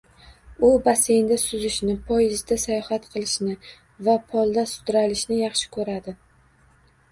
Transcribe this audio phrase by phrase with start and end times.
[0.69, 3.55] U basseynda suzishni, poyezdda sayohat qilishni
[4.09, 6.19] va polda sudralishni yaxshi ko‘radi